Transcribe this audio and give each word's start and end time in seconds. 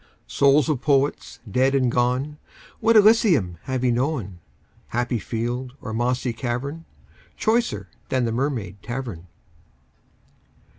Souls 0.25 0.67
of 0.67 0.81
Poets 0.81 1.39
dead 1.47 1.75
and 1.75 1.91
gone, 1.91 2.39
What 2.79 2.95
Elysium 2.95 3.59
have 3.65 3.83
ye 3.83 3.91
known, 3.91 4.39
Happy 4.87 5.19
field 5.19 5.73
or 5.79 5.93
mossy 5.93 6.33
cavern, 6.33 6.85
Choicer 7.37 7.87
than 8.09 8.25
the 8.25 8.31
Mermaid 8.31 8.81
Tavern? 8.81 9.27